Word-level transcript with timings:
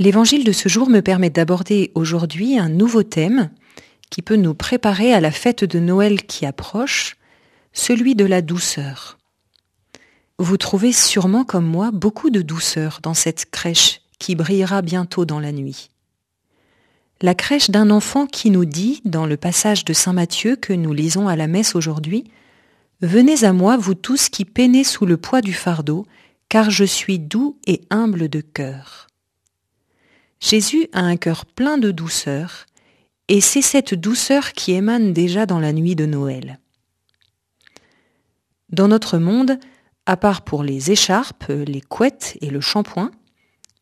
L'évangile 0.00 0.44
de 0.44 0.52
ce 0.52 0.70
jour 0.70 0.88
me 0.88 1.00
permet 1.00 1.28
d'aborder 1.28 1.92
aujourd'hui 1.94 2.58
un 2.58 2.70
nouveau 2.70 3.02
thème 3.02 3.50
qui 4.08 4.22
peut 4.22 4.36
nous 4.36 4.54
préparer 4.54 5.12
à 5.12 5.20
la 5.20 5.30
fête 5.30 5.62
de 5.62 5.78
Noël 5.78 6.22
qui 6.22 6.46
approche, 6.46 7.18
celui 7.74 8.14
de 8.14 8.24
la 8.24 8.40
douceur. 8.40 9.18
Vous 10.38 10.56
trouvez 10.56 10.92
sûrement 10.92 11.44
comme 11.44 11.66
moi 11.66 11.90
beaucoup 11.90 12.30
de 12.30 12.40
douceur 12.40 13.00
dans 13.02 13.12
cette 13.12 13.50
crèche 13.50 14.00
qui 14.18 14.36
brillera 14.36 14.80
bientôt 14.80 15.26
dans 15.26 15.38
la 15.38 15.52
nuit. 15.52 15.90
La 17.20 17.34
crèche 17.34 17.68
d'un 17.68 17.90
enfant 17.90 18.26
qui 18.26 18.50
nous 18.50 18.64
dit, 18.64 19.02
dans 19.04 19.26
le 19.26 19.36
passage 19.36 19.84
de 19.84 19.92
Saint 19.92 20.14
Matthieu 20.14 20.56
que 20.56 20.72
nous 20.72 20.94
lisons 20.94 21.28
à 21.28 21.36
la 21.36 21.46
messe 21.46 21.74
aujourd'hui, 21.74 22.24
Venez 23.02 23.44
à 23.44 23.52
moi, 23.52 23.76
vous 23.76 23.94
tous 23.94 24.30
qui 24.30 24.46
peinez 24.46 24.84
sous 24.84 25.04
le 25.04 25.18
poids 25.18 25.42
du 25.42 25.52
fardeau, 25.52 26.06
car 26.48 26.70
je 26.70 26.84
suis 26.84 27.18
doux 27.18 27.58
et 27.66 27.82
humble 27.90 28.30
de 28.30 28.40
cœur. 28.40 29.09
Jésus 30.40 30.88
a 30.92 31.00
un 31.00 31.16
cœur 31.16 31.44
plein 31.44 31.76
de 31.76 31.90
douceur, 31.90 32.66
et 33.28 33.40
c'est 33.40 33.62
cette 33.62 33.94
douceur 33.94 34.52
qui 34.52 34.72
émane 34.72 35.12
déjà 35.12 35.46
dans 35.46 35.60
la 35.60 35.72
nuit 35.72 35.94
de 35.94 36.06
Noël. 36.06 36.58
Dans 38.70 38.88
notre 38.88 39.18
monde, 39.18 39.58
à 40.06 40.16
part 40.16 40.42
pour 40.42 40.62
les 40.62 40.90
écharpes, 40.90 41.44
les 41.48 41.82
couettes 41.82 42.38
et 42.40 42.50
le 42.50 42.60
shampoing, 42.60 43.10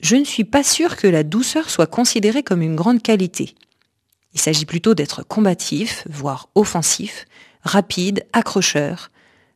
je 0.01 0.17
ne 0.17 0.25
suis 0.25 0.45
pas 0.45 0.63
sûre 0.63 0.97
que 0.97 1.07
la 1.07 1.23
douceur 1.23 1.71
soit 1.71 1.87
considérée 1.87 2.43
comme 2.43 2.63
une 2.63 2.77
grande 2.77 3.03
qualité. 3.03 3.55
Il 4.35 4.41
s'agit 4.41 4.67
plutôt 4.67 4.95
d'être 4.95 5.23
combatif, 5.23 6.05
voire 6.09 6.49
offensif, 6.55 7.25
rapide, 7.63 8.27
accrocheur, 8.33 9.11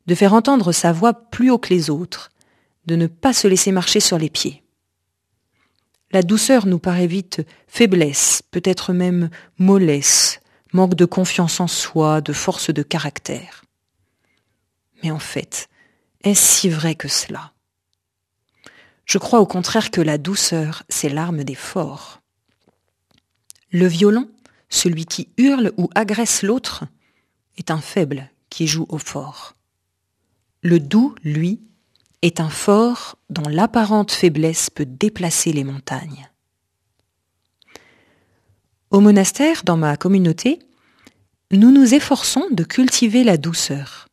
de 0.06 0.14
faire 0.14 0.34
entendre 0.34 0.73
sa 0.73 0.92
voix 0.92 1.12
plus 1.14 1.50
haut 1.50 1.59
que 1.59 1.75
les 1.75 1.91
autres, 1.91 2.30
de 2.87 2.97
ne 2.97 3.06
pas 3.06 3.33
se 3.33 3.48
laisser 3.48 3.73
marcher 3.73 4.00
sur 4.00 4.19
les 4.19 4.30
pieds. 4.30 4.62
La 6.12 6.23
douceur 6.23 6.66
nous 6.66 6.79
paraît 6.79 7.07
vite 7.07 7.43
faiblesse, 7.66 8.43
peut-être 8.51 8.93
même 8.93 9.30
mollesse, 9.59 10.41
manque 10.75 10.95
de 10.95 11.06
confiance 11.06 11.59
en 11.59 11.67
soi, 11.67 12.20
de 12.20 12.34
force 12.34 12.70
de 12.70 12.83
caractère. 12.83 13.64
Mais 15.03 15.11
en 15.11 15.19
fait, 15.19 15.69
est-ce 16.23 16.61
si 16.61 16.69
vrai 16.69 16.95
que 16.95 17.09
cela? 17.09 17.53
Je 19.06 19.19
crois 19.19 19.41
au 19.41 19.47
contraire 19.47 19.91
que 19.91 20.01
la 20.01 20.19
douceur, 20.19 20.83
c'est 20.89 21.09
l'arme 21.09 21.45
des 21.45 21.55
forts. 21.55 22.20
Le 23.70 23.86
violent, 23.86 24.29
celui 24.69 25.06
qui 25.06 25.31
hurle 25.39 25.73
ou 25.79 25.89
agresse 25.95 26.42
l'autre, 26.42 26.84
est 27.56 27.70
un 27.70 27.81
faible 27.81 28.31
qui 28.51 28.67
joue 28.67 28.86
au 28.91 28.98
fort. 28.98 29.55
Le 30.62 30.79
doux, 30.79 31.14
lui, 31.25 31.62
est 32.23 32.41
un 32.41 32.48
fort 32.48 33.17
dont 33.31 33.48
l'apparente 33.48 34.12
faiblesse 34.12 34.70
peut 34.70 34.87
déplacer 34.87 35.53
les 35.53 35.65
montagnes. 35.65 36.31
Au 38.91 39.01
monastère, 39.01 39.62
dans 39.64 39.77
ma 39.77 39.97
communauté, 39.97 40.61
nous 41.51 41.70
nous 41.70 41.95
efforçons 41.95 42.47
de 42.51 42.64
cultiver 42.64 43.25
la 43.25 43.37
douceur. 43.37 44.09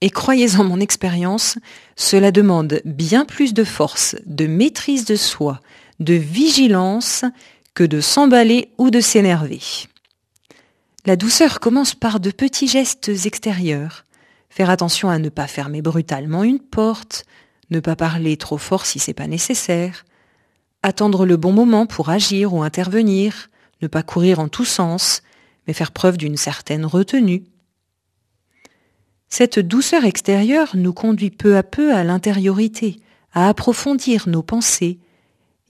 Et 0.00 0.10
croyez 0.10 0.56
en 0.56 0.64
mon 0.64 0.80
expérience, 0.80 1.58
cela 1.96 2.30
demande 2.30 2.80
bien 2.84 3.24
plus 3.24 3.52
de 3.52 3.64
force, 3.64 4.16
de 4.26 4.46
maîtrise 4.46 5.04
de 5.04 5.16
soi, 5.16 5.60
de 5.98 6.14
vigilance 6.14 7.24
que 7.74 7.82
de 7.84 8.00
s'emballer 8.00 8.70
ou 8.78 8.90
de 8.90 9.00
s'énerver. 9.00 9.60
La 11.04 11.16
douceur 11.16 11.58
commence 11.58 11.94
par 11.94 12.20
de 12.20 12.30
petits 12.30 12.68
gestes 12.68 13.10
extérieurs. 13.24 14.04
Faire 14.50 14.70
attention 14.70 15.08
à 15.08 15.18
ne 15.18 15.30
pas 15.30 15.46
fermer 15.46 15.82
brutalement 15.82 16.44
une 16.44 16.60
porte, 16.60 17.24
ne 17.70 17.80
pas 17.80 17.96
parler 17.96 18.36
trop 18.36 18.58
fort 18.58 18.86
si 18.86 18.98
c'est 18.98 19.14
pas 19.14 19.26
nécessaire, 19.26 20.04
attendre 20.82 21.26
le 21.26 21.36
bon 21.36 21.52
moment 21.52 21.86
pour 21.86 22.08
agir 22.08 22.54
ou 22.54 22.62
intervenir, 22.62 23.50
ne 23.82 23.88
pas 23.88 24.02
courir 24.02 24.38
en 24.40 24.48
tous 24.48 24.64
sens, 24.64 25.22
mais 25.66 25.72
faire 25.72 25.92
preuve 25.92 26.16
d'une 26.16 26.36
certaine 26.36 26.86
retenue. 26.86 27.44
Cette 29.28 29.58
douceur 29.58 30.04
extérieure 30.04 30.70
nous 30.74 30.94
conduit 30.94 31.30
peu 31.30 31.56
à 31.56 31.62
peu 31.62 31.94
à 31.94 32.04
l'intériorité, 32.04 33.00
à 33.32 33.48
approfondir 33.48 34.28
nos 34.28 34.42
pensées 34.42 34.98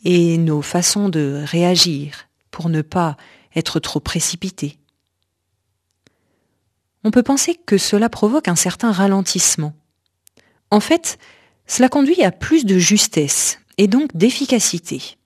et 0.04 0.38
nos 0.38 0.62
façons 0.62 1.08
de 1.08 1.42
réagir 1.44 2.28
pour 2.50 2.68
ne 2.68 2.82
pas 2.82 3.16
être 3.56 3.80
trop 3.80 4.00
précipité. 4.00 4.78
On 7.02 7.10
peut 7.10 7.22
penser 7.22 7.54
que 7.54 7.78
cela 7.78 8.08
provoque 8.08 8.48
un 8.48 8.56
certain 8.56 8.92
ralentissement. 8.92 9.74
En 10.70 10.80
fait, 10.80 11.18
cela 11.68 11.88
conduit 11.88 12.24
à 12.24 12.32
plus 12.32 12.64
de 12.64 12.78
justesse 12.78 13.60
et 13.76 13.86
donc 13.86 14.16
d'efficacité. 14.16 15.16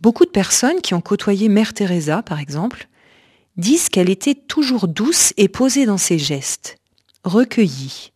Beaucoup 0.00 0.24
de 0.24 0.30
personnes 0.30 0.80
qui 0.80 0.94
ont 0.94 1.00
côtoyé 1.00 1.48
Mère 1.48 1.74
Teresa, 1.74 2.22
par 2.22 2.38
exemple, 2.38 2.86
disent 3.56 3.88
qu'elle 3.88 4.10
était 4.10 4.36
toujours 4.36 4.86
douce 4.86 5.32
et 5.36 5.48
posée 5.48 5.86
dans 5.86 5.98
ses 5.98 6.18
gestes, 6.18 6.76
recueillie. 7.24 8.12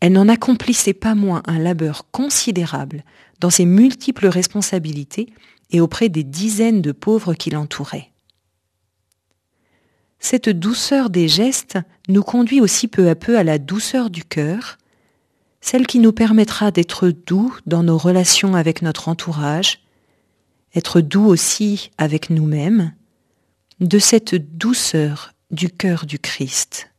Elle 0.00 0.14
n'en 0.14 0.28
accomplissait 0.28 0.94
pas 0.94 1.14
moins 1.14 1.42
un 1.46 1.58
labeur 1.58 2.10
considérable 2.10 3.04
dans 3.38 3.50
ses 3.50 3.66
multiples 3.66 4.26
responsabilités 4.26 5.32
et 5.70 5.80
auprès 5.80 6.08
des 6.08 6.24
dizaines 6.24 6.82
de 6.82 6.90
pauvres 6.90 7.34
qui 7.34 7.50
l'entouraient. 7.50 8.10
Cette 10.18 10.48
douceur 10.48 11.08
des 11.08 11.28
gestes 11.28 11.78
nous 12.08 12.22
conduit 12.22 12.60
aussi 12.60 12.88
peu 12.88 13.08
à 13.08 13.14
peu 13.14 13.38
à 13.38 13.44
la 13.44 13.58
douceur 13.58 14.10
du 14.10 14.24
cœur, 14.24 14.78
celle 15.60 15.86
qui 15.86 15.98
nous 15.98 16.12
permettra 16.12 16.70
d'être 16.70 17.10
doux 17.10 17.56
dans 17.66 17.82
nos 17.82 17.98
relations 17.98 18.54
avec 18.54 18.82
notre 18.82 19.08
entourage, 19.08 19.80
être 20.74 21.00
doux 21.00 21.26
aussi 21.26 21.90
avec 21.98 22.30
nous-mêmes, 22.30 22.92
de 23.80 23.98
cette 23.98 24.34
douceur 24.56 25.32
du 25.50 25.70
cœur 25.70 26.06
du 26.06 26.18
Christ. 26.18 26.89